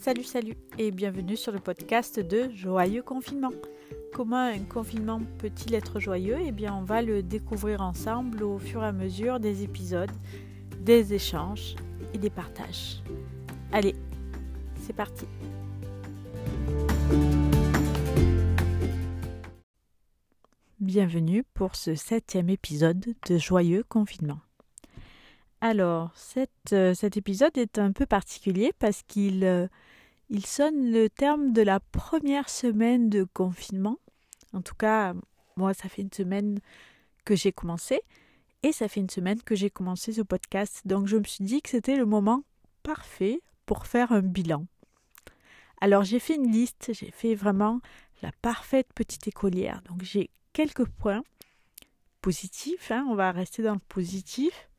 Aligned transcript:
Salut, 0.00 0.24
salut 0.24 0.56
et 0.78 0.92
bienvenue 0.92 1.36
sur 1.36 1.52
le 1.52 1.58
podcast 1.58 2.20
de 2.20 2.48
Joyeux 2.54 3.02
Confinement. 3.02 3.52
Comment 4.14 4.46
un 4.46 4.60
confinement 4.60 5.20
peut-il 5.36 5.74
être 5.74 6.00
joyeux? 6.00 6.38
Eh 6.42 6.52
bien, 6.52 6.74
on 6.74 6.84
va 6.84 7.02
le 7.02 7.22
découvrir 7.22 7.82
ensemble 7.82 8.42
au 8.42 8.58
fur 8.58 8.82
et 8.82 8.86
à 8.86 8.92
mesure 8.92 9.40
des 9.40 9.62
épisodes, 9.62 10.10
des 10.80 11.12
échanges 11.12 11.76
et 12.14 12.18
des 12.18 12.30
partages. 12.30 13.02
Allez, 13.72 13.94
c'est 14.80 14.94
parti 14.94 15.26
Bienvenue 20.80 21.44
pour 21.52 21.76
ce 21.76 21.94
septième 21.94 22.48
épisode 22.48 23.04
de 23.28 23.36
Joyeux 23.36 23.84
Confinement. 23.86 24.40
Alors, 25.62 26.14
euh, 26.72 26.94
cet 26.94 27.16
épisode 27.18 27.56
est 27.58 27.78
un 27.78 27.92
peu 27.92 28.06
particulier 28.06 28.72
parce 28.78 29.02
qu'il 29.02 29.44
euh, 29.44 29.68
sonne 30.42 30.90
le 30.90 31.10
terme 31.10 31.52
de 31.52 31.60
la 31.60 31.80
première 31.80 32.48
semaine 32.48 33.10
de 33.10 33.24
confinement. 33.24 33.98
En 34.54 34.62
tout 34.62 34.74
cas, 34.74 35.12
moi, 35.56 35.74
ça 35.74 35.90
fait 35.90 36.00
une 36.00 36.12
semaine 36.12 36.60
que 37.26 37.36
j'ai 37.36 37.52
commencé 37.52 38.00
et 38.62 38.72
ça 38.72 38.88
fait 38.88 39.00
une 39.00 39.10
semaine 39.10 39.42
que 39.42 39.54
j'ai 39.54 39.68
commencé 39.68 40.14
ce 40.14 40.22
podcast. 40.22 40.80
Donc, 40.86 41.06
je 41.06 41.18
me 41.18 41.24
suis 41.24 41.44
dit 41.44 41.60
que 41.60 41.68
c'était 41.68 41.96
le 41.96 42.06
moment 42.06 42.42
parfait 42.82 43.42
pour 43.66 43.86
faire 43.86 44.12
un 44.12 44.22
bilan. 44.22 44.64
Alors, 45.82 46.04
j'ai 46.04 46.20
fait 46.20 46.36
une 46.36 46.50
liste, 46.50 46.92
j'ai 46.94 47.10
fait 47.10 47.34
vraiment 47.34 47.80
la 48.22 48.32
parfaite 48.40 48.88
petite 48.94 49.28
écolière. 49.28 49.82
Donc, 49.82 50.02
j'ai 50.04 50.30
quelques 50.54 50.86
points 50.86 51.22
positifs, 52.22 52.90
hein, 52.90 53.06
on 53.10 53.14
va 53.14 53.30
rester 53.30 53.62
dans 53.62 53.74
le 53.74 53.80
positif 53.88 54.69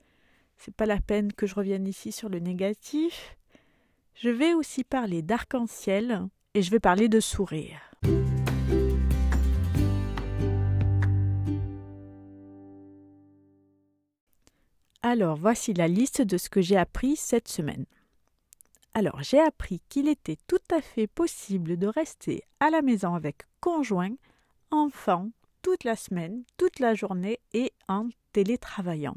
c'est 0.63 0.75
pas 0.75 0.85
la 0.85 1.01
peine 1.01 1.33
que 1.33 1.47
je 1.47 1.55
revienne 1.55 1.87
ici 1.87 2.11
sur 2.11 2.29
le 2.29 2.37
négatif. 2.37 3.35
Je 4.13 4.29
vais 4.29 4.53
aussi 4.53 4.83
parler 4.83 5.23
d'arc-en-ciel 5.23 6.27
et 6.53 6.61
je 6.61 6.69
vais 6.69 6.79
parler 6.79 7.09
de 7.09 7.19
sourire. 7.19 7.79
Alors, 15.01 15.35
voici 15.35 15.73
la 15.73 15.87
liste 15.87 16.21
de 16.21 16.37
ce 16.37 16.49
que 16.49 16.61
j'ai 16.61 16.77
appris 16.77 17.15
cette 17.15 17.47
semaine. 17.47 17.85
Alors, 18.93 19.23
j'ai 19.23 19.39
appris 19.39 19.81
qu'il 19.89 20.07
était 20.07 20.37
tout 20.45 20.61
à 20.69 20.79
fait 20.79 21.07
possible 21.07 21.77
de 21.77 21.87
rester 21.87 22.43
à 22.59 22.69
la 22.69 22.83
maison 22.83 23.15
avec 23.15 23.47
conjoint, 23.61 24.13
enfant, 24.69 25.31
toute 25.63 25.85
la 25.85 25.95
semaine, 25.95 26.43
toute 26.57 26.79
la 26.79 26.93
journée 26.93 27.39
et 27.53 27.71
en 27.87 28.09
télétravaillant. 28.31 29.15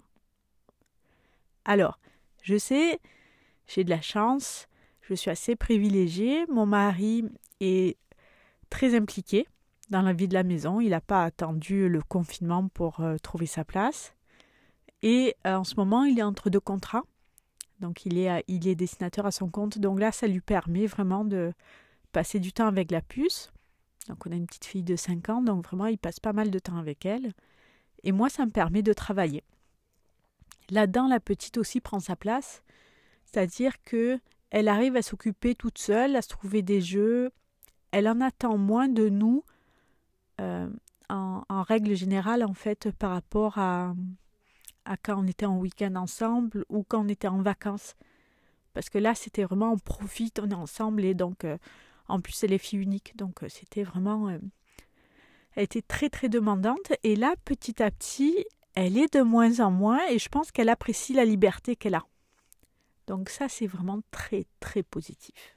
Alors, 1.65 1.99
je 2.43 2.59
sais, 2.59 3.01
j'ai 3.67 3.85
de 3.85 3.91
la 3.91 4.01
chance, 4.01 4.69
je 5.03 5.15
suis 5.15 5.31
assez 5.31 5.57
privilégiée. 5.57 6.47
Mon 6.47 6.67
mari 6.67 7.25
est 7.61 7.97
très 8.71 8.95
impliqué 8.95 9.47
dans 9.91 10.03
la 10.03 10.13
vie 10.13 10.29
de 10.29 10.35
la 10.35 10.43
maison. 10.43 10.81
Il 10.81 10.91
n'a 10.91 11.01
pas 11.01 11.25
attendu 11.25 11.89
le 11.89 12.03
confinement 12.03 12.69
pour 12.69 13.01
euh, 13.01 13.17
trouver 13.19 13.47
sa 13.47 13.65
place. 13.65 14.15
Et 15.03 15.35
euh, 15.47 15.57
en 15.57 15.65
ce 15.65 15.77
moment, 15.77 16.05
il 16.05 16.19
est 16.19 16.23
entre 16.23 16.51
deux 16.51 16.61
contrats. 16.61 17.05
Donc, 17.81 18.07
il 18.07 18.19
est, 18.19 18.45
il 18.49 18.67
est 18.69 18.75
dessinateur 18.75 19.27
à 19.27 19.31
son 19.31 19.49
compte. 19.49 19.79
Donc 19.79 20.01
là, 20.01 20.13
ça 20.13 20.27
lui 20.27 20.41
permet 20.41 20.87
vraiment 20.87 21.25
de 21.25 21.53
passer 22.13 22.41
du 22.41 22.53
temps 22.53 22.69
avec 22.69 22.91
la 22.91 23.03
puce. 23.03 23.51
Donc, 24.09 24.27
on 24.27 24.33
a 24.33 24.35
une 24.35 24.47
petite 24.47 24.65
fille 24.65 24.83
de 24.83 24.97
5 24.97 25.29
ans. 25.29 25.43
Donc, 25.43 25.65
vraiment, 25.67 25.87
il 25.87 25.99
passe 25.99 26.21
pas 26.21 26.33
mal 26.33 26.51
de 26.51 26.59
temps 26.59 26.77
avec 26.77 27.05
elle. 27.05 27.33
Et 28.03 28.13
moi, 28.13 28.29
ça 28.29 28.47
me 28.47 28.51
permet 28.51 28.83
de 28.83 28.93
travailler. 28.93 29.43
Là-dedans, 30.71 31.09
la 31.09 31.21
petite 31.21 31.59
aussi 31.59 31.81
prend 31.81 32.01
sa 32.01 32.17
place, 32.17 32.63
c'est-à-dire 33.25 33.83
que 33.83 34.19
elle 34.51 34.69
arrive 34.69 34.97
à 34.97 35.03
s'occuper 35.03 35.55
toute 35.57 35.79
seule, 35.79 36.15
à 36.15 36.23
se 36.23 36.29
trouver 36.29 36.63
des 36.63 36.81
jeux. 36.81 37.33
Elle 37.91 38.09
en 38.09 38.21
attend 38.21 38.57
moins 38.57 38.89
de 38.89 39.09
nous, 39.09 39.45
euh, 40.41 40.69
en, 41.09 41.63
règle 41.63 41.95
générale, 41.95 42.45
en 42.45 42.55
fait, 42.55 42.91
par 42.93 43.11
rapport 43.11 43.59
à, 43.59 43.95
à 44.85 44.97
quand 44.97 45.23
on 45.23 45.27
était 45.27 45.47
en 45.47 45.59
week-end 45.59 45.97
ensemble 45.97 46.65
ou 46.69 46.85
quand 46.85 47.05
on 47.05 47.09
était 47.09 47.29
en 47.29 47.43
vacances. 47.43 47.95
Parce 48.75 48.91
que 48.91 48.99
là, 48.99 49.15
c'était 49.15 49.45
vraiment, 49.45 49.73
on 49.73 49.79
profite, 49.79 50.39
on 50.39 50.49
est 50.49 50.55
ensemble 50.55 51.05
et 51.05 51.15
donc, 51.15 51.45
euh, 51.45 51.59
en 52.09 52.21
plus, 52.21 52.45
elle 52.45 52.53
est 52.53 52.59
fille 52.59 52.81
unique. 52.81 53.17
Donc, 53.17 53.43
euh, 53.43 53.49
c'était 53.49 53.83
vraiment. 53.83 54.31
elle 54.31 54.41
était 55.57 55.83
très, 55.83 56.11
très 56.11 56.29
demandante. 56.29 56.93
Et 57.03 57.17
là, 57.17 57.35
petit 57.45 57.83
à 57.83 57.91
petit, 57.91 58.45
elle 58.75 58.99
est 58.99 59.15
de 59.15 59.23
moins 59.23 59.61
en 59.61 59.71
moins 59.71 60.01
et 60.09 60.19
je 60.19 60.29
pense 60.29 60.51
qu'elle 60.51 60.69
apprécie 60.69 61.13
la 61.13 61.25
liberté 61.25 61.77
qu'elle 61.77 61.95
a. 61.95 62.05
Donc 63.07 63.29
ça, 63.29 63.49
c'est 63.49 63.67
vraiment 63.67 64.01
très, 64.11 64.47
très 64.61 64.83
positif. 64.83 65.55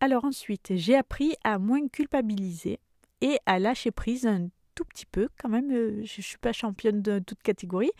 Alors 0.00 0.24
ensuite, 0.24 0.76
j'ai 0.76 0.94
appris 0.94 1.34
à 1.42 1.58
moins 1.58 1.88
culpabiliser 1.88 2.78
et 3.22 3.38
à 3.46 3.58
lâcher 3.58 3.90
prise 3.90 4.26
un 4.26 4.48
tout 4.74 4.84
petit 4.84 5.06
peu. 5.06 5.28
Quand 5.40 5.48
même, 5.48 5.72
euh, 5.72 6.04
je 6.04 6.18
ne 6.18 6.22
suis 6.22 6.38
pas 6.38 6.52
championne 6.52 7.02
de 7.02 7.18
toute 7.18 7.42
catégorie, 7.42 7.90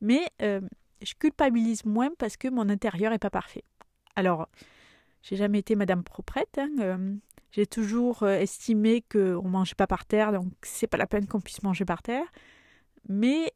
mais 0.00 0.26
euh, 0.42 0.62
je 1.02 1.12
culpabilise 1.14 1.84
moins 1.84 2.10
parce 2.18 2.36
que 2.36 2.48
mon 2.48 2.68
intérieur 2.70 3.12
n'est 3.12 3.18
pas 3.18 3.30
parfait. 3.30 3.62
Alors, 4.16 4.48
j'ai 5.24 5.36
jamais 5.36 5.60
été 5.60 5.74
Madame 5.74 6.04
Proprette. 6.04 6.58
Hein, 6.58 6.70
euh, 6.80 7.14
j'ai 7.50 7.66
toujours 7.66 8.22
euh, 8.22 8.38
estimé 8.38 9.02
qu'on 9.10 9.42
ne 9.42 9.48
mangeait 9.48 9.74
pas 9.74 9.86
par 9.86 10.04
terre, 10.04 10.32
donc 10.32 10.52
c'est 10.62 10.86
pas 10.86 10.98
la 10.98 11.06
peine 11.06 11.26
qu'on 11.26 11.40
puisse 11.40 11.62
manger 11.62 11.86
par 11.86 12.02
terre. 12.02 12.26
Mais 13.08 13.52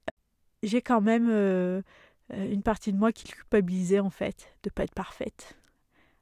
j'ai 0.62 0.80
quand 0.80 1.02
même 1.02 1.28
euh, 1.30 1.82
une 2.30 2.62
partie 2.62 2.92
de 2.92 2.98
moi 2.98 3.12
qui 3.12 3.24
culpabilisait 3.24 4.00
en 4.00 4.10
fait 4.10 4.50
de 4.62 4.70
pas 4.70 4.84
être 4.84 4.94
parfaite. 4.94 5.58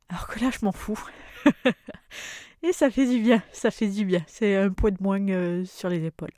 Alors 0.09 0.27
que 0.27 0.41
là, 0.41 0.51
je 0.51 0.65
m'en 0.65 0.73
fous. 0.73 1.01
Et 2.63 2.73
ça 2.73 2.91
fait 2.91 3.07
du 3.07 3.21
bien, 3.21 3.43
ça 3.53 3.71
fait 3.71 3.89
du 3.89 4.05
bien. 4.05 4.25
C'est 4.27 4.57
un 4.57 4.71
poids 4.71 4.91
de 4.91 5.01
moins 5.01 5.65
sur 5.65 5.89
les 5.89 6.05
épaules. 6.05 6.31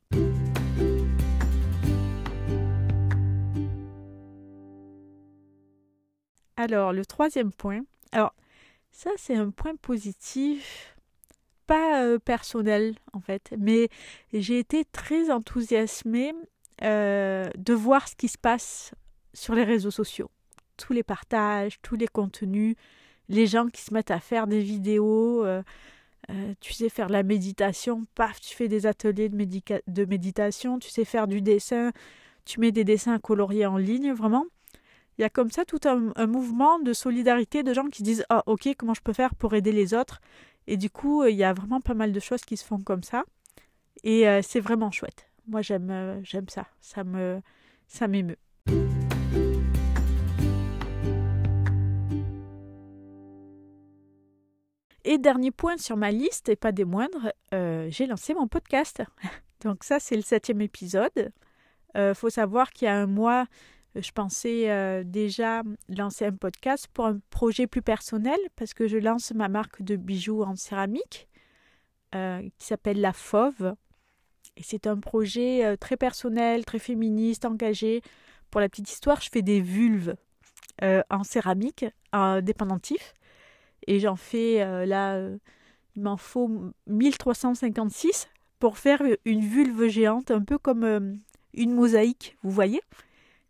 Alors, 6.56 6.92
le 6.92 7.06
troisième 7.06 7.52
point. 7.52 7.82
Ça, 8.98 9.10
c'est 9.16 9.36
un 9.36 9.50
point 9.50 9.76
positif 9.76 10.96
pas 11.68 12.02
euh, 12.02 12.18
personnel 12.18 12.96
en 13.12 13.20
fait, 13.20 13.54
mais 13.56 13.90
j'ai 14.32 14.58
été 14.58 14.84
très 14.86 15.30
enthousiasmée 15.30 16.34
euh, 16.82 17.48
de 17.56 17.74
voir 17.74 18.08
ce 18.08 18.16
qui 18.16 18.26
se 18.26 18.36
passe 18.36 18.90
sur 19.34 19.54
les 19.54 19.62
réseaux 19.62 19.92
sociaux. 19.92 20.32
Tous 20.76 20.92
les 20.92 21.04
partages, 21.04 21.80
tous 21.80 21.94
les 21.94 22.08
contenus, 22.08 22.74
les 23.28 23.46
gens 23.46 23.68
qui 23.68 23.82
se 23.82 23.94
mettent 23.94 24.10
à 24.10 24.18
faire 24.18 24.48
des 24.48 24.62
vidéos, 24.62 25.44
euh, 25.44 25.62
tu 26.58 26.72
sais 26.72 26.88
faire 26.88 27.06
de 27.06 27.12
la 27.12 27.22
méditation, 27.22 28.02
paf, 28.16 28.40
tu 28.40 28.56
fais 28.56 28.66
des 28.66 28.84
ateliers 28.86 29.28
de, 29.28 29.36
de 29.86 30.04
méditation, 30.06 30.80
tu 30.80 30.90
sais 30.90 31.04
faire 31.04 31.28
du 31.28 31.40
dessin, 31.40 31.92
tu 32.44 32.58
mets 32.58 32.72
des 32.72 32.82
dessins 32.82 33.20
coloriés 33.20 33.66
en 33.66 33.76
ligne, 33.76 34.10
vraiment. 34.10 34.46
Il 35.18 35.22
y 35.22 35.24
a 35.24 35.30
comme 35.30 35.50
ça 35.50 35.64
tout 35.64 35.80
un, 35.84 36.26
mouvement 36.28 36.78
de 36.78 36.92
solidarité 36.92 37.64
de 37.64 37.74
gens 37.74 37.88
qui 37.88 38.04
disent 38.04 38.24
Ah, 38.28 38.44
ok, 38.46 38.68
comment 38.78 38.94
je 38.94 39.00
peux 39.00 39.12
faire 39.12 39.34
pour 39.34 39.52
aider 39.54 39.72
les 39.72 39.92
autres? 39.92 40.20
Et 40.68 40.76
du 40.76 40.90
coup, 40.90 41.24
il 41.24 41.34
y 41.34 41.42
a 41.42 41.52
vraiment 41.52 41.80
pas 41.80 41.94
mal 41.94 42.12
de 42.12 42.20
choses 42.20 42.42
qui 42.42 42.56
se 42.56 42.64
font 42.64 42.78
comme 42.78 43.02
ça. 43.02 43.24
Et 44.04 44.28
euh, 44.28 44.42
c'est 44.42 44.60
vraiment 44.60 44.92
chouette. 44.92 45.28
Moi, 45.48 45.60
j'aime 45.60 45.90
euh, 45.90 46.20
j'aime 46.22 46.48
ça. 46.48 46.66
Ça 46.80 47.02
me 47.02 47.40
ça 47.88 48.06
m'émeut. 48.06 48.38
Et 55.04 55.18
dernier 55.18 55.50
point 55.50 55.78
sur 55.78 55.96
ma 55.96 56.12
liste, 56.12 56.48
et 56.48 56.54
pas 56.54 56.70
des 56.70 56.84
moindres, 56.84 57.32
euh, 57.54 57.88
j'ai 57.90 58.06
lancé 58.06 58.34
mon 58.34 58.46
podcast. 58.46 59.02
Donc 59.62 59.82
ça, 59.82 59.98
c'est 59.98 60.14
le 60.14 60.22
septième 60.22 60.60
épisode. 60.60 61.32
Il 61.96 62.14
faut 62.14 62.30
savoir 62.30 62.70
qu'il 62.70 62.86
y 62.86 62.88
a 62.88 62.94
un 62.94 63.06
mois, 63.06 63.46
je 64.00 64.12
pensais 64.12 64.70
euh, 64.70 65.02
déjà 65.04 65.62
lancer 65.88 66.26
un 66.26 66.32
podcast 66.32 66.88
pour 66.92 67.06
un 67.06 67.18
projet 67.30 67.66
plus 67.66 67.82
personnel 67.82 68.38
parce 68.56 68.74
que 68.74 68.86
je 68.86 68.96
lance 68.96 69.32
ma 69.32 69.48
marque 69.48 69.82
de 69.82 69.96
bijoux 69.96 70.42
en 70.42 70.56
céramique 70.56 71.28
euh, 72.14 72.42
qui 72.58 72.66
s'appelle 72.66 73.00
La 73.00 73.12
Fauve. 73.12 73.74
Et 74.56 74.62
c'est 74.62 74.86
un 74.86 74.98
projet 74.98 75.64
euh, 75.64 75.76
très 75.76 75.96
personnel, 75.96 76.64
très 76.64 76.78
féministe, 76.78 77.44
engagé. 77.44 78.02
Pour 78.50 78.60
la 78.60 78.68
petite 78.68 78.90
histoire, 78.90 79.20
je 79.20 79.28
fais 79.30 79.42
des 79.42 79.60
vulves 79.60 80.14
en 81.10 81.24
céramique, 81.24 81.84
en 82.12 82.40
dépendantif. 82.40 83.12
Et 83.88 83.98
j'en 83.98 84.14
fais 84.14 84.86
là, 84.86 85.20
il 85.96 86.02
m'en 86.02 86.16
faut 86.16 86.48
1356 86.86 88.28
pour 88.60 88.78
faire 88.78 89.02
une 89.24 89.40
vulve 89.40 89.88
géante, 89.88 90.30
un 90.30 90.40
peu 90.40 90.56
comme 90.56 91.18
une 91.52 91.74
mosaïque, 91.74 92.38
vous 92.42 92.50
voyez 92.50 92.80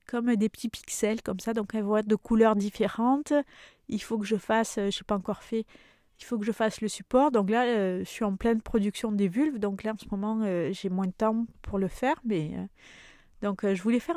comme 0.09 0.35
des 0.35 0.49
petits 0.49 0.69
pixels 0.69 1.23
comme 1.23 1.39
ça, 1.39 1.53
donc 1.55 1.75
elles 1.75 1.85
vont 1.85 1.99
être 1.99 2.09
de 2.09 2.17
couleurs 2.17 2.57
différentes. 2.57 3.33
Il 3.89 4.03
faut 4.03 4.19
que 4.19 4.27
je 4.27 4.37
fasse, 4.37 4.79
euh, 4.79 4.91
je 4.91 4.99
n'ai 4.99 5.05
pas 5.07 5.15
encore 5.15 5.43
fait, 5.43 5.65
il 6.19 6.25
faut 6.25 6.39
que 6.39 6.45
je 6.45 6.53
fasse 6.53 6.81
le 6.81 6.89
support. 6.89 7.31
Donc 7.31 7.51
là, 7.51 7.65
euh, 7.67 8.01
je 8.01 8.09
suis 8.09 8.25
en 8.25 8.35
pleine 8.37 8.61
production 8.63 9.13
des 9.13 9.29
vulves, 9.29 9.59
donc 9.59 9.85
là 9.85 9.93
en 9.93 9.99
ce 9.99 10.07
moment, 10.11 10.41
euh, 10.43 10.71
j'ai 10.73 10.89
moins 10.89 11.07
de 11.07 11.13
temps 11.13 11.47
pour 11.63 11.79
le 11.79 11.89
faire, 11.89 12.17
mais 12.25 12.53
donc 13.43 13.65
je 13.65 13.83
voulais 13.83 14.01
faire 14.01 14.17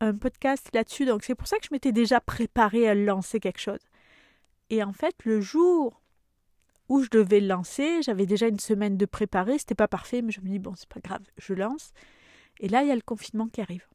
un 0.00 0.16
podcast 0.16 0.70
là-dessus, 0.72 1.04
donc 1.04 1.22
c'est 1.22 1.34
pour 1.34 1.46
ça 1.46 1.58
que 1.58 1.64
je 1.64 1.68
m'étais 1.72 1.92
déjà 1.92 2.20
préparée 2.20 2.88
à 2.88 2.94
lancer 2.94 3.38
quelque 3.38 3.60
chose. 3.60 3.80
Et 4.70 4.82
en 4.82 4.92
fait, 4.92 5.14
le 5.24 5.40
jour 5.40 6.00
où 6.88 7.02
je 7.02 7.10
devais 7.10 7.40
le 7.40 7.46
lancer, 7.46 8.02
j'avais 8.02 8.26
déjà 8.26 8.48
une 8.48 8.58
semaine 8.58 8.96
de 8.96 9.06
préparer, 9.06 9.58
c'était 9.58 9.74
pas 9.74 9.88
parfait, 9.88 10.22
mais 10.22 10.32
je 10.32 10.40
me 10.40 10.48
dis 10.48 10.58
bon, 10.58 10.74
c'est 10.74 10.88
pas 10.88 11.00
grave, 11.00 11.22
je 11.36 11.54
lance. 11.54 11.92
Et 12.58 12.68
là, 12.68 12.82
il 12.82 12.88
y 12.88 12.92
a 12.92 12.94
le 12.94 13.00
confinement 13.00 13.48
qui 13.48 13.60
arrive. 13.60 13.86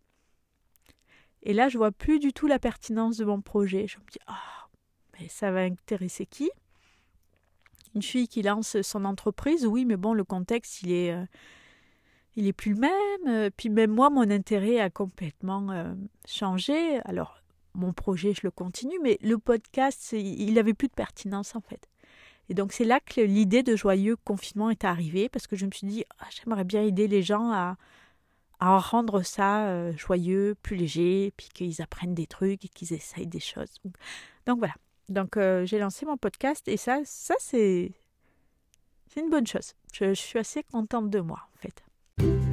Et 1.45 1.53
là, 1.53 1.69
je 1.69 1.77
vois 1.77 1.91
plus 1.91 2.19
du 2.19 2.33
tout 2.33 2.47
la 2.47 2.59
pertinence 2.59 3.17
de 3.17 3.25
mon 3.25 3.39
projet. 3.39 3.87
Je 3.87 3.97
me 3.97 4.03
dis 4.11 4.19
ah, 4.27 4.67
mais 5.19 5.27
ça 5.29 5.51
va 5.51 5.61
intéresser 5.61 6.25
qui? 6.25 6.49
Une 7.93 8.01
fille 8.01 8.27
qui 8.27 8.41
lance 8.41 8.81
son 8.81 9.05
entreprise, 9.05 9.65
oui, 9.65 9.85
mais 9.85 9.95
bon, 9.95 10.13
le 10.13 10.25
contexte, 10.25 10.81
il 10.81 10.91
est 10.91 11.13
euh, 11.13 11.23
il 12.35 12.47
est 12.47 12.53
plus 12.53 12.73
le 12.73 12.79
même. 12.79 12.91
Euh, 13.27 13.49
puis 13.55 13.69
même 13.69 13.91
moi, 13.91 14.09
mon 14.09 14.29
intérêt 14.29 14.79
a 14.79 14.89
complètement 14.89 15.71
euh, 15.71 15.93
changé. 16.27 16.99
Alors, 17.05 17.41
mon 17.73 17.93
projet, 17.93 18.33
je 18.33 18.41
le 18.43 18.51
continue, 18.51 18.99
mais 19.01 19.17
le 19.21 19.37
podcast, 19.37 20.13
il 20.13 20.53
n'avait 20.53 20.73
plus 20.73 20.87
de 20.87 20.93
pertinence 20.93 21.55
en 21.55 21.61
fait. 21.61 21.89
Et 22.49 22.53
donc 22.53 22.73
c'est 22.73 22.85
là 22.85 22.99
que 22.99 23.21
l'idée 23.21 23.63
de 23.63 23.75
joyeux 23.75 24.15
confinement 24.17 24.69
est 24.69 24.83
arrivée, 24.83 25.29
parce 25.29 25.47
que 25.47 25.55
je 25.55 25.65
me 25.65 25.71
suis 25.71 25.87
dit, 25.87 26.05
ah, 26.19 26.27
j'aimerais 26.29 26.63
bien 26.63 26.83
aider 26.83 27.07
les 27.07 27.21
gens 27.21 27.51
à, 27.51 27.77
à 28.59 28.77
rendre 28.77 29.21
ça 29.21 29.67
euh, 29.67 29.93
joyeux, 29.97 30.55
plus 30.61 30.75
léger, 30.75 31.33
puis 31.37 31.49
qu'ils 31.53 31.81
apprennent 31.81 32.13
des 32.13 32.27
trucs 32.27 32.65
et 32.65 32.67
qu'ils 32.69 32.93
essayent 32.93 33.27
des 33.27 33.39
choses. 33.39 33.81
Donc 34.45 34.59
voilà. 34.59 34.73
Donc 35.09 35.37
j'ai 35.65 35.77
lancé 35.77 36.05
mon 36.05 36.17
podcast 36.17 36.67
et 36.67 36.77
ça, 36.77 36.99
ça 37.05 37.35
c'est, 37.37 37.91
c'est 39.07 39.19
une 39.19 39.29
bonne 39.29 39.45
chose. 39.45 39.73
je 39.93 40.13
suis 40.13 40.39
assez 40.39 40.63
contente 40.63 41.09
de 41.11 41.19
moi 41.19 41.47
en 41.53 41.57
fait. 41.59 42.44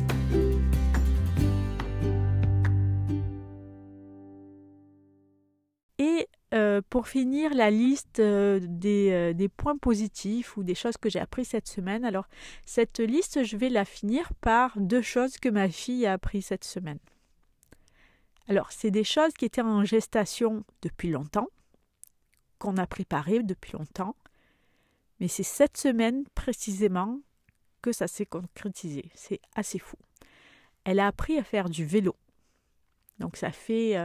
Euh, 6.53 6.83
pour 6.91 7.09
finir 7.09 7.55
la 7.55 7.71
liste 7.71 8.19
euh, 8.19 8.61
euh, 8.85 9.33
des, 9.33 9.49
points 9.49 9.79
positifs 9.79 10.59
ou 10.59 10.63
des 10.63 10.75
choses 10.75 10.99
que 10.99 11.09
j'ai 11.09 11.19
appris 11.19 11.47
cette 11.47 11.67
semaine, 11.67 12.05
alors 12.05 12.29
cette 12.67 12.99
liste, 12.99 13.43
je 13.43 13.57
vais 13.57 13.71
la 13.71 13.87
finir 13.87 14.35
par 14.43 14.79
deux 14.79 15.01
choses 15.01 15.39
que 15.39 15.49
ma 15.49 15.71
fille 15.71 16.05
a 16.05 16.13
appris 16.13 16.43
cette 16.43 16.65
semaine. 16.65 16.99
Alors, 18.49 18.71
c'est 18.71 18.91
des 18.91 19.05
choses 19.05 19.33
qui 19.33 19.47
étaient 19.47 19.63
en 19.63 19.83
gestation 19.85 20.63
depuis 20.83 21.09
longtemps, 21.09 21.49
qu'on 22.59 22.77
a 22.77 22.87
préparées 22.87 23.43
depuis 23.43 23.73
longtemps, 23.73 24.15
mais 25.21 25.29
c'est 25.29 25.43
cette 25.45 25.79
semaine 25.79 26.25
précisément 26.35 27.21
que 27.81 27.93
ça 27.93 28.09
s'est 28.09 28.27
concrétisé. 28.27 29.11
C'est 29.15 29.41
assez 29.55 29.79
fou. 29.79 29.97
Elle 30.85 31.01
a 31.01 31.07
appris 31.07 31.39
à 31.39 31.45
faire 31.45 31.71
du 31.71 31.87
vélo. 31.87 32.15
Donc 33.21 33.37
ça 33.39 33.53
fait 33.53 33.97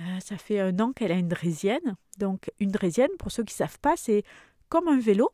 euh, 0.00 0.20
ça 0.20 0.38
fait 0.38 0.60
un 0.60 0.78
an 0.78 0.92
qu'elle 0.92 1.12
a 1.12 1.16
une 1.16 1.28
draisienne. 1.28 1.96
Donc, 2.18 2.50
une 2.60 2.70
draisienne, 2.70 3.10
pour 3.18 3.32
ceux 3.32 3.44
qui 3.44 3.54
ne 3.54 3.66
savent 3.66 3.78
pas, 3.80 3.96
c'est 3.96 4.22
comme 4.68 4.88
un 4.88 4.98
vélo, 4.98 5.30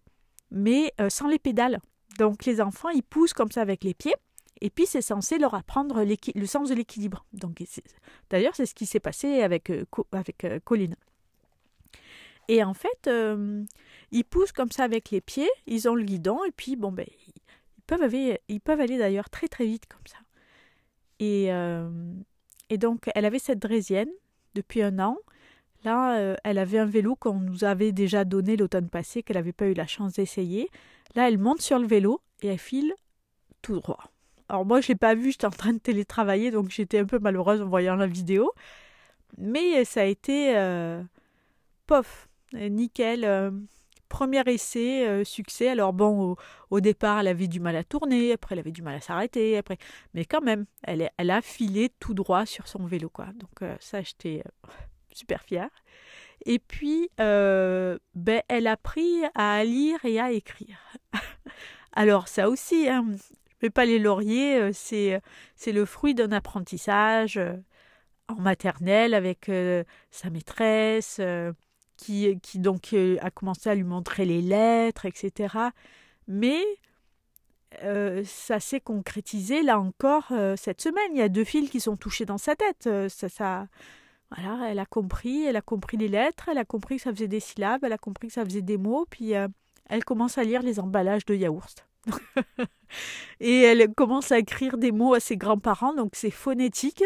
mais 0.50 0.93
euh, 1.00 1.11
sans 1.11 1.28
les 1.28 1.38
pédales. 1.38 1.81
Donc, 2.19 2.44
les 2.44 2.61
enfants, 2.61 2.88
ils 2.90 3.02
poussent 3.02 3.34
comme 3.34 3.50
ça 3.50 3.61
avec 3.61 3.84
les 3.84 3.94
pieds. 3.94 4.14
Et 4.61 4.70
puis, 4.70 4.87
c'est 4.87 5.02
censé 5.02 5.38
leur 5.38 5.55
apprendre 5.55 6.02
le 6.02 6.46
sens 6.46 6.69
de 6.70 6.75
l'équilibre. 6.75 7.26
Donc, 7.32 7.62
d'ailleurs, 8.31 8.55
c'est 8.55 8.66
ce 8.66 8.75
qui 8.75 8.87
s'est 8.87 9.00
passé 9.00 9.43
avec, 9.43 9.69
euh, 9.70 9.84
avec 10.12 10.46
Colline. 10.64 10.96
Et 12.49 12.62
en 12.62 12.75
fait, 12.75 13.11
ils 14.11 14.25
poussent 14.25 14.52
comme 14.52 14.70
ça 14.70 14.84
avec 14.84 15.11
les 15.11 15.22
pieds, 15.22 15.49
ils 15.66 15.88
ont 15.88 15.94
le 15.94 16.05
guidon, 16.05 16.44
et 16.44 16.52
puis, 16.52 16.76
bon, 16.76 16.93
ben, 16.93 17.06
ils 17.26 17.82
peuvent 17.87 18.02
aller, 18.02 18.38
ils 18.49 18.61
peuvent 18.61 18.81
aller 18.81 18.99
d'ailleurs 18.99 19.31
très, 19.31 19.49
très 19.49 19.64
vite 19.64 19.87
comme 19.87 20.06
ça. 20.06 20.19
Et, 21.20 21.46
et 22.69 22.78
donc, 22.78 23.11
elle 23.14 23.25
avait 23.25 23.38
cette 23.38 23.61
draisienne 23.61 24.11
depuis 24.55 24.83
un 24.83 24.99
an. 24.99 25.17
Là, 25.85 26.17
euh, 26.19 26.37
elle 26.45 26.59
avait 26.59 26.79
un 26.79 26.87
vélo 26.87 27.15
qu'on 27.15 27.35
nous 27.35 27.65
avait 27.65 27.93
déjà 27.93 28.25
donné 28.25 28.56
l'automne 28.56 28.89
passé, 28.89 29.23
qu'elle 29.23 29.37
n'avait 29.37 29.53
pas 29.53 29.67
eu 29.67 29.75
la 29.75 29.87
chance 29.87 30.15
d'essayer. 30.15 30.71
Là, 31.15 31.29
elle 31.29 31.39
monte 31.39 31.61
sur 31.61 31.79
le 31.79 31.87
vélo 31.87 32.21
et 32.43 32.49
elle 32.49 32.59
file 32.59 32.95
tout 33.62 33.81
droit. 33.81 34.11
Alors 34.49 34.65
moi, 34.65 34.81
je 34.81 34.89
l'ai 34.89 34.95
pas 34.95 35.15
vu, 35.15 35.33
j'étais 35.33 35.47
en 35.47 35.51
train 35.51 35.73
de 35.73 35.79
télétravailler, 35.79 36.51
donc 36.51 36.71
j'étais 36.71 36.99
un 36.99 37.05
peu 37.05 37.19
malheureuse 37.19 37.61
en 37.62 37.67
voyant 37.67 37.97
la 37.97 38.06
vidéo. 38.06 38.53
Mais 39.39 39.85
ça 39.85 40.03
a 40.03 40.05
été 40.05 40.57
euh, 40.57 41.03
pof, 41.87 42.29
nickel. 42.53 43.25
Euh, 43.25 43.50
premier 44.14 44.43
essai, 44.46 45.25
succès. 45.25 45.69
Alors 45.69 45.93
bon, 45.93 46.37
au, 46.70 46.81
départ, 46.81 47.19
elle 47.19 47.26
avait 47.26 47.49
du 47.49 47.58
mal 47.58 47.75
à 47.75 47.82
tourner, 47.82 48.32
après 48.32 48.55
elle 48.55 48.61
avait 48.61 48.70
du 48.70 48.81
mal 48.81 48.94
à 48.94 49.00
s'arrêter, 49.00 49.58
après, 49.58 49.76
mais 50.14 50.25
quand 50.25 50.40
même, 50.40 50.66
elle, 50.84 51.31
a 51.31 51.43
filé 51.43 51.90
tout 51.99 52.14
droit 52.14 52.46
sur 52.46 52.69
son 52.69 52.87
vélo, 52.87 53.08
quoi. 53.08 53.26
Donc 53.34 53.69
ça, 53.81 54.02
j'étais 54.02 54.44
super 55.12 55.43
fière. 55.43 55.70
Et 56.46 56.61
puis, 56.61 57.11
ben, 57.19 57.99
elle 58.49 58.69
a 58.69 58.72
appris 58.72 59.22
à 59.34 59.64
lire 59.64 60.05
et 60.05 60.20
à 60.20 60.31
écrire. 60.31 60.78
Alors 61.93 62.28
ça 62.28 62.49
aussi, 62.49 62.88
hein, 62.88 63.05
je 63.61 63.66
ne 63.66 63.70
pas 63.70 63.84
les 63.84 63.99
lauriers, 63.99 64.72
c'est 64.72 65.20
c'est 65.56 65.72
le 65.72 65.87
fruit 65.87 66.14
d'un 66.14 66.31
apprentissage 66.31 67.40
en 68.28 68.37
maternelle 68.37 69.12
avec 69.12 69.50
sa 70.11 70.31
maîtresse 70.31 71.20
qui, 71.96 72.38
donc 72.56 72.93
euh, 72.93 73.17
a 73.20 73.31
commencé 73.31 73.70
à 73.70 73.75
lui 73.75 73.85
montrer 73.85 74.25
les 74.25 74.43
lettres, 74.43 75.06
etc. 75.06 75.55
Mais 76.29 76.62
euh, 77.82 78.23
ça 78.25 78.61
s'est 78.61 78.81
concrétisé 78.81 79.62
là 79.62 79.79
encore 79.79 80.29
euh, 80.32 80.56
cette 80.56 80.81
semaine. 80.81 81.11
Il 81.12 81.19
y 81.19 81.23
a 81.23 81.29
deux 81.29 81.44
fils 81.44 81.70
qui 81.70 81.81
sont 81.81 81.96
touchés 81.96 82.25
dans 82.25 82.38
sa 82.38 82.55
tête. 82.56 82.88
ça, 83.08 83.67
voilà, 84.31 84.70
elle 84.70 84.79
a 84.79 84.87
compris, 84.87 85.44
elle 85.44 85.56
a 85.56 85.62
compris 85.62 85.96
les 85.96 86.08
lettres, 86.08 86.49
elle 86.49 86.58
a 86.58 86.64
compris 86.64 86.96
que 86.96 87.02
ça 87.02 87.12
faisait 87.12 87.29
des 87.29 87.41
syllabes, 87.41 87.85
elle 87.85 87.93
a 87.93 87.99
compris 87.99 88.29
que 88.29 88.35
ça 88.35 88.44
faisait 88.44 88.62
des 88.62 88.79
mots, 88.79 89.06
puis 89.08 89.32
elle 89.88 90.05
commence 90.05 90.38
à 90.38 90.44
lire 90.44 90.62
les 90.62 90.81
emballages 90.81 91.25
de 91.25 91.35
yaourt. 91.35 91.87
et 93.40 93.62
elle 93.62 93.94
commence 93.94 94.32
à 94.32 94.38
écrire 94.38 94.76
des 94.76 94.93
mots 94.93 95.14
à 95.14 95.20
ses 95.20 95.37
grands-parents, 95.37 95.94
donc 95.94 96.12
c'est 96.14 96.31
phonétique 96.31 97.05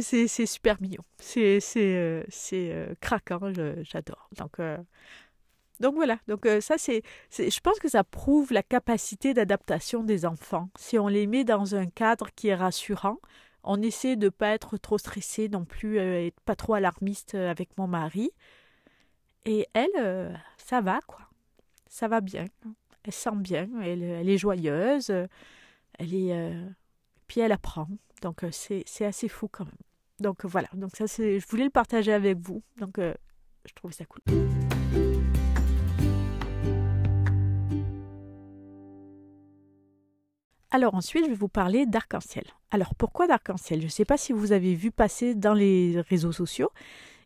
c'est 0.00 0.46
super 0.46 0.80
mignon. 0.80 1.02
C'est 1.18 1.60
euh, 1.76 2.24
euh, 2.52 2.94
craquant, 3.00 3.52
j'adore. 3.82 4.28
Donc, 4.36 4.60
euh, 4.60 4.78
donc 5.80 5.94
voilà, 5.94 6.18
donc 6.26 6.46
ça 6.60 6.76
c'est, 6.76 7.02
je 7.30 7.60
pense 7.60 7.78
que 7.78 7.88
ça 7.88 8.02
prouve 8.02 8.52
la 8.52 8.64
capacité 8.64 9.32
d'adaptation 9.32 10.02
des 10.02 10.26
enfants. 10.26 10.70
Si 10.76 10.98
on 10.98 11.06
les 11.06 11.28
met 11.28 11.44
dans 11.44 11.76
un 11.76 11.86
cadre 11.86 12.30
qui 12.34 12.48
est 12.48 12.56
rassurant, 12.56 13.18
on 13.62 13.80
essaie 13.80 14.16
de 14.16 14.28
pas 14.28 14.50
être 14.50 14.76
trop 14.76 14.98
stressé 14.98 15.48
non 15.48 15.64
plus, 15.64 16.00
pas 16.44 16.56
trop 16.56 16.74
alarmiste 16.74 17.36
avec 17.36 17.76
mon 17.78 17.86
mari. 17.86 18.30
Et 19.44 19.68
elle, 19.72 20.40
ça 20.56 20.80
va 20.80 20.98
quoi, 21.06 21.20
ça 21.88 22.08
va 22.08 22.20
bien. 22.20 22.46
Elle 23.04 23.12
sent 23.12 23.36
bien, 23.36 23.68
elle, 23.80 24.02
elle 24.02 24.28
est 24.28 24.38
joyeuse, 24.38 25.10
elle 25.10 26.14
est, 26.14 26.52
puis 27.28 27.40
elle 27.40 27.52
apprend. 27.52 27.86
Donc 28.22 28.44
euh, 28.44 28.50
c'est 28.52 29.04
assez 29.04 29.28
fou 29.28 29.48
quand 29.48 29.64
même. 29.64 29.74
Donc 30.20 30.44
voilà, 30.44 30.68
donc 30.74 30.96
ça 30.96 31.06
c'est, 31.06 31.38
je 31.38 31.46
voulais 31.46 31.64
le 31.64 31.70
partager 31.70 32.12
avec 32.12 32.38
vous. 32.38 32.62
Donc 32.78 32.98
euh, 32.98 33.14
je 33.64 33.72
trouvais 33.74 33.94
ça 33.94 34.04
cool. 34.04 34.22
Alors 40.70 40.94
ensuite, 40.94 41.24
je 41.24 41.30
vais 41.30 41.36
vous 41.36 41.48
parler 41.48 41.86
d'arc-en-ciel. 41.86 42.44
Alors 42.70 42.94
pourquoi 42.94 43.26
d'arc-en-ciel? 43.26 43.80
Je 43.80 43.86
ne 43.86 43.90
sais 43.90 44.04
pas 44.04 44.18
si 44.18 44.32
vous 44.32 44.52
avez 44.52 44.74
vu 44.74 44.90
passer 44.90 45.34
dans 45.34 45.54
les 45.54 46.00
réseaux 46.08 46.32
sociaux, 46.32 46.70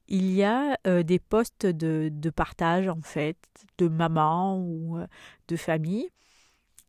il 0.06 0.30
y 0.32 0.44
a 0.44 0.78
euh, 0.87 1.02
des 1.02 1.18
postes 1.18 1.66
de, 1.66 2.30
partage 2.30 2.88
en 2.88 3.00
fait, 3.00 3.38
de 3.78 3.88
maman 3.88 4.58
ou 4.58 4.99
de 5.49 5.56
famille 5.56 6.08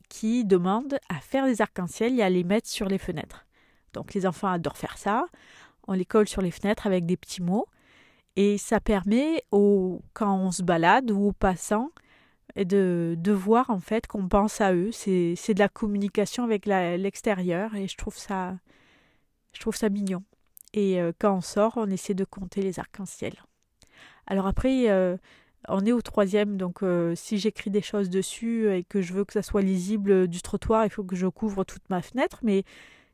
qui 0.09 0.45
demandent 0.45 0.99
à 1.09 1.15
faire 1.15 1.45
des 1.45 1.59
arcs-en-ciel 1.61 2.19
et 2.19 2.21
à 2.21 2.29
les 2.29 2.43
mettre 2.43 2.69
sur 2.69 2.87
les 2.87 2.99
fenêtres. 2.99 3.47
Donc 3.93 4.13
les 4.13 4.25
enfants 4.25 4.49
adorent 4.49 4.77
faire 4.77 4.97
ça. 4.97 5.25
On 5.87 5.93
les 5.93 6.05
colle 6.05 6.27
sur 6.27 6.41
les 6.41 6.51
fenêtres 6.51 6.87
avec 6.87 7.05
des 7.05 7.17
petits 7.17 7.41
mots. 7.41 7.67
Et 8.35 8.57
ça 8.57 8.79
permet, 8.79 9.43
aux, 9.51 10.01
quand 10.13 10.35
on 10.35 10.51
se 10.51 10.63
balade 10.63 11.11
ou 11.11 11.27
aux 11.27 11.33
passants, 11.33 11.91
de, 12.55 13.15
de 13.17 13.31
voir 13.31 13.69
en 13.69 13.79
fait 13.79 14.07
qu'on 14.07 14.27
pense 14.27 14.61
à 14.61 14.73
eux. 14.73 14.91
C'est, 14.91 15.35
de 15.53 15.59
la 15.59 15.69
communication 15.69 16.43
avec 16.43 16.65
l'extérieur 16.65 17.75
et 17.75 17.87
je 17.87 17.97
trouve 17.97 18.17
ça, 18.17 18.55
je 19.53 19.59
trouve 19.59 19.75
ça 19.75 19.89
mignon. 19.89 20.23
Et 20.73 20.99
euh, 20.99 21.11
quand 21.19 21.35
on 21.35 21.41
sort, 21.41 21.73
on 21.77 21.89
essaie 21.89 22.15
de 22.15 22.25
compter 22.25 22.61
les 22.61 22.79
arcs-en-ciel. 22.79 23.33
Alors 24.25 24.47
après, 24.47 24.89
euh, 24.89 25.17
on 25.67 25.85
est 25.85 25.91
au 25.91 26.01
troisième, 26.01 26.57
donc 26.57 26.81
euh, 26.81 27.13
si 27.15 27.37
j'écris 27.37 27.69
des 27.69 27.81
choses 27.81 28.09
dessus 28.09 28.71
et 28.73 28.83
que 28.83 29.01
je 29.01 29.13
veux 29.13 29.25
que 29.25 29.33
ça 29.33 29.43
soit 29.43 29.61
lisible 29.61 30.27
du 30.27 30.41
trottoir, 30.41 30.85
il 30.85 30.89
faut 30.89 31.03
que 31.03 31.15
je 31.15 31.27
couvre 31.27 31.63
toute 31.63 31.87
ma 31.89 32.01
fenêtre. 32.01 32.39
Mais 32.41 32.63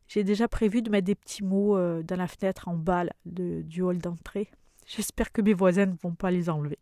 j'ai 0.10 0.24
déjà 0.24 0.48
prévu 0.48 0.82
de 0.82 0.89
mettre 0.89 1.06
des 1.06 1.16
petits 1.16 1.44
mots 1.44 1.78
euh, 1.78 2.01
dans 2.01 2.18
la 2.18 2.28
fenêtre 2.28 2.68
en 2.68 2.74
bas 2.74 3.06
du 3.25 3.82
hall 3.84 4.00
d'entrée. 4.00 4.50
J'espère 4.88 5.32
que 5.32 5.42
mes 5.42 5.54
voisins 5.54 5.86
ne 5.86 5.96
vont 6.01 6.16
pas 6.16 6.32
les 6.32 6.50
enlever. 6.50 6.80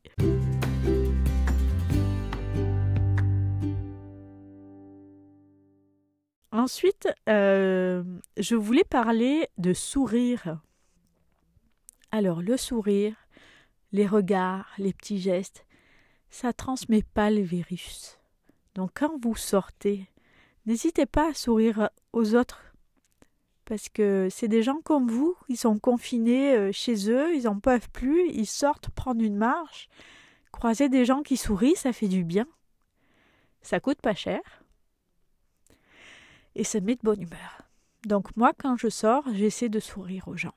Ensuite, 6.53 7.09
euh, 7.27 8.01
je 8.37 8.55
voulais 8.55 8.85
parler 8.85 9.49
de 9.57 9.73
sourire. 9.73 10.61
Alors, 12.11 12.41
le 12.41 12.55
sourire, 12.55 13.15
les 13.91 14.07
regards, 14.07 14.69
les 14.77 14.93
petits 14.93 15.19
gestes, 15.19 15.65
ça 16.29 16.53
transmet 16.53 17.03
pas 17.03 17.29
le 17.29 17.41
virus. 17.41 18.19
Donc, 18.73 18.91
quand 18.93 19.21
vous 19.21 19.35
sortez, 19.35 20.07
n'hésitez 20.65 21.05
pas 21.05 21.31
à 21.31 21.33
sourire 21.33 21.89
aux 22.13 22.33
autres. 22.33 22.66
Parce 23.67 23.89
que 23.89 24.29
c'est 24.31 24.47
des 24.47 24.63
gens 24.63 24.79
comme 24.81 25.11
vous, 25.11 25.35
ils 25.49 25.57
sont 25.57 25.77
confinés 25.77 26.55
euh, 26.55 26.71
chez 26.71 27.11
eux, 27.11 27.35
ils 27.35 27.43
n'en 27.43 27.59
peuvent 27.59 27.89
plus, 27.91 28.29
ils 28.31 28.47
sortent 28.47 28.89
prendre 28.89 29.21
une 29.21 29.35
marche. 29.35 29.89
Croiser 30.51 30.87
des 30.87 31.03
gens 31.03 31.21
qui 31.21 31.37
sourient, 31.37 31.75
ça 31.75 31.91
fait 31.91 32.07
du 32.07 32.23
bien. 32.23 32.47
Ça 33.61 33.79
coûte 33.79 34.01
pas 34.01 34.15
cher 34.15 34.39
et 36.57 36.63
ça 36.63 36.79
me 36.79 36.87
met 36.87 36.95
de 36.95 37.01
bonne 37.03 37.21
humeur. 37.21 37.61
Donc 38.05 38.35
moi, 38.35 38.51
quand 38.57 38.75
je 38.77 38.89
sors, 38.89 39.23
j'essaie 39.33 39.69
de 39.69 39.79
sourire 39.79 40.27
aux 40.27 40.35
gens. 40.35 40.55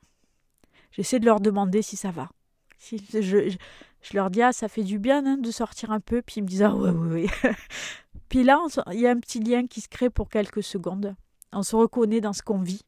J'essaie 0.91 1.19
de 1.19 1.25
leur 1.25 1.39
demander 1.39 1.81
si 1.81 1.95
ça 1.95 2.11
va. 2.11 2.29
Si 2.77 2.97
je, 3.13 3.55
je, 4.01 4.13
leur 4.13 4.31
dis, 4.31 4.41
ah, 4.41 4.51
ça 4.51 4.67
fait 4.67 4.83
du 4.83 4.97
bien 4.97 5.25
hein, 5.25 5.37
de 5.37 5.51
sortir 5.51 5.91
un 5.91 5.99
peu, 5.99 6.21
puis 6.21 6.35
ils 6.37 6.41
me 6.41 6.47
disent, 6.47 6.63
ah 6.63 6.75
ouais, 6.75 6.89
ouais, 6.89 7.25
ouais. 7.43 7.53
puis 8.29 8.43
là, 8.43 8.59
il 8.91 8.99
y 8.99 9.07
a 9.07 9.11
un 9.11 9.19
petit 9.19 9.39
lien 9.39 9.67
qui 9.67 9.81
se 9.81 9.87
crée 9.87 10.09
pour 10.09 10.27
quelques 10.27 10.63
secondes. 10.63 11.15
On 11.53 11.61
se 11.61 11.75
reconnaît 11.75 12.21
dans 12.21 12.33
ce 12.33 12.41
qu'on 12.41 12.61
vit. 12.61 12.81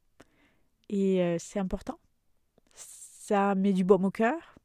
Et 0.94 1.24
euh, 1.24 1.38
c'est 1.40 1.58
important. 1.58 2.00
Ça 2.76 3.56
met 3.56 3.74
du 3.74 3.84
baume 3.84 4.06
au 4.06 4.12
cœur. 4.12 4.60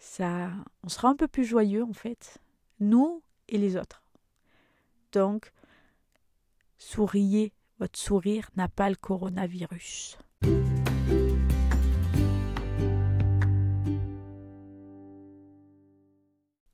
Ça, 0.00 0.50
on 0.82 0.88
sera 0.88 1.06
un 1.08 1.14
peu 1.14 1.28
plus 1.28 1.44
joyeux, 1.44 1.84
en 1.84 1.92
fait. 1.92 2.38
Nous 2.80 3.22
et 3.48 3.56
les 3.56 3.76
autres. 3.76 4.02
Donc, 5.12 5.52
souriez 6.78 7.52
votre 7.78 7.96
sourire 7.96 8.50
n'a 8.56 8.66
pas 8.66 8.90
le 8.90 8.96
coronavirus. 8.96 10.18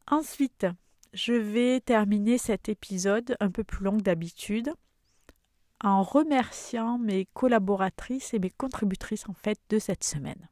Ensuite, 0.06 0.66
je 1.12 1.34
vais 1.34 1.80
terminer 1.80 2.38
cet 2.38 2.70
épisode 2.70 3.36
un 3.38 3.50
peu 3.50 3.64
plus 3.64 3.84
long 3.84 3.98
que 3.98 4.02
d'habitude 4.02 4.72
en 5.82 6.02
remerciant 6.02 6.98
mes 6.98 7.26
collaboratrices 7.34 8.34
et 8.34 8.38
mes 8.38 8.50
contributrices 8.50 9.28
en 9.28 9.34
fait 9.34 9.58
de 9.68 9.78
cette 9.78 10.04
semaine. 10.04 10.48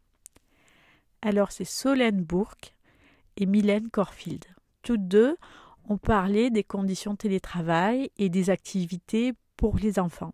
Alors 1.22 1.52
c'est 1.52 1.64
Solène 1.64 2.22
Bourque 2.22 2.74
et 3.36 3.46
Mylène 3.46 3.90
Corfield. 3.90 4.44
Toutes 4.82 5.06
deux 5.06 5.36
ont 5.88 5.98
parlé 5.98 6.50
des 6.50 6.64
conditions 6.64 7.12
de 7.12 7.18
télétravail 7.18 8.10
et 8.18 8.28
des 8.28 8.50
activités 8.50 9.32
pour 9.56 9.76
les 9.76 9.98
enfants. 9.98 10.32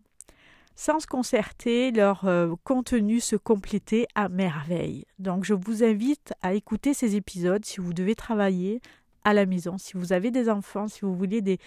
Sans 0.79 1.01
se 1.01 1.07
concerter, 1.07 1.91
leur 1.91 2.27
euh, 2.27 2.55
contenu 2.63 3.21
se 3.21 3.35
complétait 3.35 4.07
à 4.15 4.29
merveille. 4.29 5.07
Donc 5.19 5.45
je 5.45 5.55
vous 5.55 5.83
invite 5.83 6.35
à 6.43 6.53
écouter 6.53 6.93
ces 6.93 7.17
épisodes 7.17 7.65
si 7.65 7.81
vous 7.81 7.95
devez 7.95 8.15
travailler 8.15 8.83
à 9.25 9.33
la 9.33 9.47
maison, 9.47 9.79
si 9.79 9.95
vous 9.95 10.13
avez 10.13 10.31
des 10.31 10.51
enfants, 10.51 10.87
si 10.87 11.01
vous 11.01 11.15
voulez 11.15 11.41
des, 11.41 11.59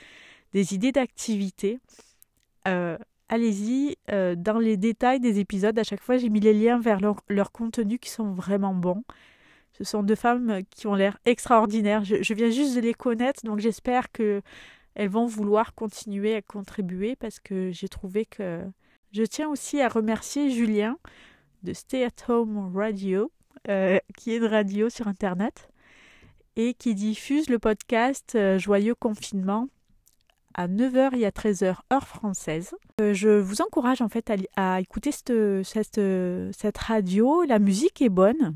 idées 0.54 0.92
d'activité. 0.92 1.80
Euh, 2.68 2.98
allez-y 3.30 3.96
euh, 4.12 4.36
dans 4.36 4.60
les 4.60 4.78
détails 4.78 5.20
des 5.20 5.40
épisodes. 5.40 5.78
À 5.80 5.84
chaque 5.84 6.02
fois, 6.02 6.18
j'ai 6.18 6.30
mis 6.30 6.40
les 6.40 6.54
liens 6.54 6.80
vers 6.80 7.00
leur, 7.00 7.52
contenu 7.52 8.00
qui 8.00 8.10
sont 8.10 8.32
vraiment 8.32 8.74
bons. 8.74 9.04
Ce 9.74 9.84
sont 9.84 10.04
deux 10.04 10.16
femmes 10.16 10.62
qui 10.72 10.88
ont 10.88 10.96
l'air 10.96 11.18
extraordinaires. 11.26 12.04
Je, 12.04 12.22
je, 12.22 12.34
viens 12.34 12.50
juste 12.50 12.76
de 12.76 12.82
les 12.82 12.94
connaître, 12.94 13.46
donc 13.46 13.60
j'espère 13.60 14.12
que 14.12 14.42
elles 14.96 15.10
vont 15.10 15.26
vouloir 15.26 15.76
continuer 15.76 16.36
à 16.36 16.42
contribuer 16.42 17.16
parce 17.16 17.40
que 17.40 17.72
j'ai 17.72 17.88
trouvé 17.88 18.26
que 18.26 18.62
je 19.12 19.24
tiens 19.24 19.48
aussi 19.48 19.80
à 19.82 19.88
remercier 19.88 20.52
Julien 20.52 20.98
de 21.64 21.74
Stay 21.74 22.04
at 22.04 22.32
Home 22.32 22.76
Radio, 22.76 23.32
euh, 23.68 24.00
qui 24.18 24.34
est 24.34 24.38
une 24.38 24.46
radio 24.46 24.90
sur 24.90 25.08
Internet 25.08 25.70
et 26.56 26.74
qui 26.74 26.96
diffuse 26.96 27.50
le 27.50 27.60
podcast 27.60 28.34
euh, 28.36 28.60
Joyeux 28.60 28.96
confinement 28.96 29.70
à 30.56 30.68
9h 30.68 31.16
et 31.16 31.26
à 31.26 31.32
13h 31.32 31.76
heure 31.94 32.08
française. 32.08 32.76
Euh, 33.02 33.14
je 33.14 33.30
vous 33.30 33.62
encourage 33.62 34.02
en 34.02 34.10
fait 34.10 34.32
à, 34.56 34.80
écouter 34.82 35.12
cette, 35.12 35.34
cette, 35.64 36.02
cette, 36.56 36.78
radio. 36.78 37.44
La 37.44 37.60
musique 37.60 38.02
est 38.02 38.10
bonne. 38.10 38.56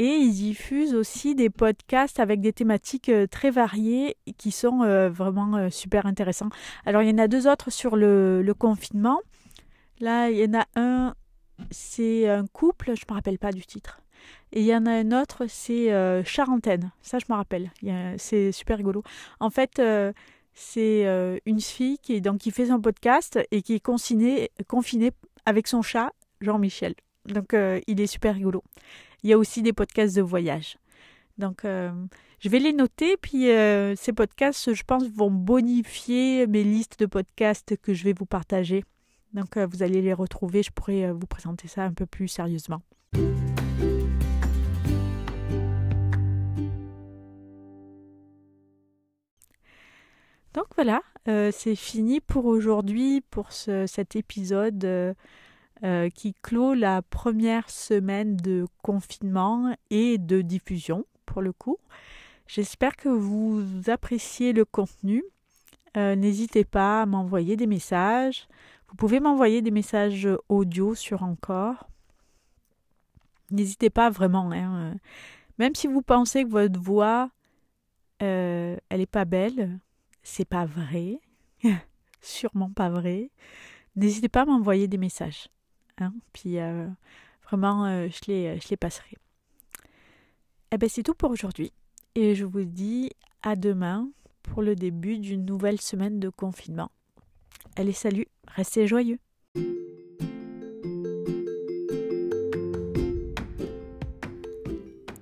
Et 0.00 0.16
ils 0.16 0.32
diffusent 0.32 0.94
aussi 0.94 1.34
des 1.34 1.50
podcasts 1.50 2.20
avec 2.20 2.40
des 2.40 2.54
thématiques 2.54 3.10
euh, 3.10 3.26
très 3.26 3.50
variées 3.50 4.16
qui 4.38 4.50
sont 4.50 4.80
euh, 4.82 5.10
vraiment 5.10 5.58
euh, 5.58 5.68
super 5.68 6.06
intéressants. 6.06 6.48
Alors, 6.86 7.02
il 7.02 7.10
y 7.10 7.12
en 7.12 7.18
a 7.18 7.28
deux 7.28 7.46
autres 7.46 7.68
sur 7.68 7.96
le, 7.96 8.50
confinement. 8.58 9.20
Là, 10.00 10.30
il 10.30 10.38
y 10.38 10.44
en 10.46 10.58
a 10.58 10.64
un, 10.74 11.14
c'est 11.70 12.26
un 12.30 12.46
couple, 12.46 12.94
je 12.96 13.04
ne 13.06 13.12
me 13.12 13.14
rappelle 13.14 13.38
pas 13.38 13.52
du 13.52 13.66
titre. 13.66 14.00
Et 14.52 14.60
il 14.60 14.66
y 14.66 14.74
en 14.74 14.86
a 14.86 14.90
un 14.90 15.12
autre, 15.12 15.44
c'est 15.48 15.90
Charentaine. 16.24 16.92
Ça, 17.02 17.18
je 17.18 17.26
me 17.28 17.34
rappelle. 17.36 17.70
C'est 18.16 18.52
super 18.52 18.78
rigolo. 18.78 19.02
En 19.38 19.50
fait, 19.50 19.80
c'est 20.60 21.40
une 21.46 21.60
fille 21.60 21.98
qui, 21.98 22.20
donc, 22.20 22.38
qui 22.38 22.50
fait 22.50 22.66
son 22.66 22.80
podcast 22.80 23.38
et 23.50 23.62
qui 23.62 23.74
est 23.74 23.80
confinée, 23.80 24.50
confinée 24.68 25.12
avec 25.46 25.66
son 25.66 25.82
chat, 25.82 26.12
Jean-Michel. 26.40 26.94
Donc, 27.26 27.54
il 27.86 28.00
est 28.00 28.06
super 28.06 28.34
rigolo. 28.34 28.62
Il 29.22 29.30
y 29.30 29.32
a 29.32 29.38
aussi 29.38 29.62
des 29.62 29.72
podcasts 29.72 30.16
de 30.16 30.22
voyage. 30.22 30.76
Donc, 31.40 31.64
euh, 31.64 31.90
je 32.38 32.48
vais 32.48 32.60
les 32.60 32.72
noter. 32.72 33.16
Puis, 33.16 33.50
euh, 33.50 33.96
ces 33.96 34.12
podcasts, 34.12 34.72
je 34.72 34.82
pense, 34.84 35.04
vont 35.08 35.30
bonifier 35.30 36.46
mes 36.46 36.62
listes 36.62 37.00
de 37.00 37.06
podcasts 37.06 37.76
que 37.78 37.94
je 37.94 38.04
vais 38.04 38.14
vous 38.16 38.26
partager. 38.26 38.84
Donc, 39.32 39.56
euh, 39.56 39.66
vous 39.66 39.82
allez 39.82 40.02
les 40.02 40.12
retrouver. 40.12 40.62
Je 40.62 40.70
pourrai 40.70 41.10
vous 41.12 41.26
présenter 41.26 41.66
ça 41.66 41.82
un 41.82 41.92
peu 41.92 42.06
plus 42.06 42.28
sérieusement. 42.28 42.82
Donc 50.54 50.66
voilà, 50.74 51.02
c'est 51.52 51.76
fini 51.76 52.20
pour 52.20 52.46
aujourd'hui, 52.46 53.20
pour 53.20 53.52
cet 53.52 54.16
épisode 54.16 55.14
euh, 55.82 56.10
qui 56.10 56.34
clôt 56.34 56.74
la 56.74 57.00
première 57.00 57.70
semaine 57.70 58.36
de 58.36 58.66
confinement 58.82 59.74
et 59.88 60.18
de 60.18 60.42
diffusion 60.42 61.06
pour 61.24 61.40
le 61.40 61.54
coup. 61.54 61.78
J'espère 62.46 62.96
que 62.96 63.08
vous 63.08 63.64
appréciez 63.86 64.52
le 64.52 64.66
contenu. 64.66 65.24
Euh, 65.96 66.16
n'hésitez 66.16 66.66
pas 66.66 67.00
à 67.00 67.06
m'envoyer 67.06 67.56
des 67.56 67.66
messages. 67.66 68.46
Vous 68.88 68.94
pouvez 68.94 69.20
m'envoyer 69.20 69.62
des 69.62 69.70
messages 69.70 70.28
audio 70.50 70.94
sur 70.94 71.22
encore. 71.22 71.88
N'hésitez 73.50 73.88
pas 73.88 74.10
vraiment. 74.10 74.52
Hein. 74.52 74.96
Même 75.58 75.74
si 75.74 75.86
vous 75.86 76.02
pensez 76.02 76.44
que 76.44 76.50
votre 76.50 76.78
voix, 76.78 77.30
euh, 78.22 78.76
elle 78.90 78.98
n'est 78.98 79.06
pas 79.06 79.24
belle, 79.24 79.78
c'est 80.22 80.44
pas 80.44 80.66
vrai. 80.66 81.20
Sûrement 82.20 82.70
pas 82.70 82.90
vrai. 82.90 83.30
N'hésitez 83.96 84.28
pas 84.28 84.42
à 84.42 84.46
m'envoyer 84.46 84.88
des 84.88 84.98
messages. 84.98 85.48
Hein. 85.98 86.12
Puis 86.32 86.58
euh, 86.58 86.86
vraiment, 87.44 87.86
euh, 87.86 88.08
je, 88.08 88.30
les, 88.30 88.60
je 88.60 88.68
les 88.68 88.76
passerai. 88.76 89.16
Eh 90.72 90.78
bien, 90.78 90.88
c'est 90.88 91.02
tout 91.02 91.14
pour 91.14 91.30
aujourd'hui. 91.30 91.72
Et 92.14 92.34
je 92.34 92.44
vous 92.44 92.64
dis 92.64 93.10
à 93.42 93.56
demain 93.56 94.08
pour 94.42 94.62
le 94.62 94.74
début 94.74 95.18
d'une 95.18 95.44
nouvelle 95.44 95.80
semaine 95.80 96.20
de 96.20 96.28
confinement. 96.28 96.90
Allez, 97.76 97.92
salut, 97.92 98.26
restez 98.46 98.86
joyeux. 98.86 99.18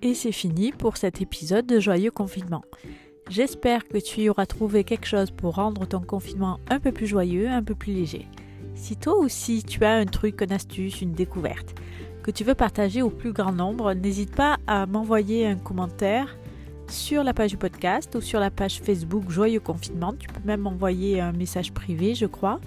Et 0.01 0.15
c'est 0.15 0.33
fini 0.33 0.73
pour 0.73 0.97
cet 0.97 1.21
épisode 1.21 1.67
de 1.67 1.81
Joyeux 1.81 2.11
Confinement. 2.11 2.63
J'espère 3.29 3.87
que 3.87 3.99
tu 3.99 4.23
y 4.23 4.31
auras 4.31 4.47
trouvé 4.47 4.85
quelque 4.85 5.07
chose 5.07 5.31
pour 5.31 5.57
rendre 5.57 5.87
ton 5.87 6.01
confinement 6.01 6.61
un 6.71 6.81
peu 6.81 6.93
plus 6.93 7.07
joyeux, 7.07 7.49
un 7.49 7.63
peu 7.63 7.75
plus 7.75 7.93
léger. 7.93 8.27
Si 8.75 8.97
toi 8.97 9.17
aussi 9.17 9.63
tu 9.63 9.85
as 9.85 9.93
un 9.93 10.07
truc, 10.07 10.41
une 10.41 10.53
astuce, 10.53 11.03
une 11.03 11.13
découverte 11.13 11.75
que 12.23 12.31
tu 12.31 12.45
veux 12.45 12.55
partager 12.55 13.01
au 13.01 13.11
plus 13.11 13.33
grand 13.33 13.53
nombre, 13.53 13.95
n'hésite 13.95 14.35
pas 14.35 14.59
à 14.67 14.87
m'envoyer 14.87 15.47
un 15.47 15.57
commentaire 15.57 16.37
sur 16.87 17.25
la 17.25 17.35
page 17.35 17.51
du 17.51 17.57
podcast 17.57 18.15
ou 18.15 18.21
sur 18.21 18.41
la 18.41 18.51
page 18.51 18.81
Facebook 18.81 19.31
Joyeux 19.31 19.61
Confinement. 19.61 20.15
Tu 20.19 20.27
peux 20.27 20.47
même 20.47 20.61
m'envoyer 20.61 21.21
un 21.21 21.33
message 21.33 21.73
privé, 21.73 22.15
je 22.15 22.27
crois. 22.27 22.61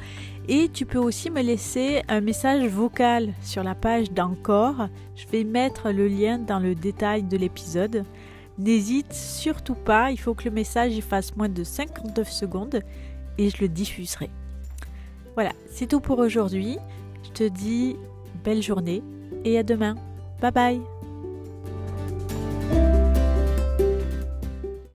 Et 0.48 0.70
tu 0.70 0.86
peux 0.86 0.98
aussi 0.98 1.30
me 1.30 1.42
laisser 1.42 2.02
un 2.08 2.22
message 2.22 2.68
vocal 2.70 3.34
sur 3.42 3.64
la 3.64 3.76
page 3.76 4.12
d'Encore. 4.12 4.88
Je 5.16 5.28
vais 5.28 5.44
mettre 5.44 5.92
le 5.92 6.08
lien 6.08 6.38
dans 6.40 6.60
le 6.60 6.76
détail 6.76 7.24
de 7.24 7.38
l'épisode. 7.38 8.04
N'hésite 8.62 9.12
surtout 9.12 9.74
pas, 9.74 10.12
il 10.12 10.20
faut 10.20 10.36
que 10.36 10.46
le 10.46 10.52
message 10.52 11.00
fasse 11.00 11.36
moins 11.36 11.50
de 11.50 11.64
59 11.64 12.32
secondes 12.32 12.82
et 13.40 13.50
je 13.50 13.58
le 13.60 13.68
diffuserai. 13.68 14.30
Voilà, 15.34 15.52
c'est 15.72 15.88
tout 15.88 16.00
pour 16.00 16.20
aujourd'hui. 16.20 16.78
Je 17.24 17.30
te 17.32 17.44
dis 17.48 17.96
belle 18.44 18.62
journée 18.62 19.02
et 19.46 19.58
à 19.58 19.64
demain. 19.64 19.96
Bye 20.42 20.52
bye 20.52 21.01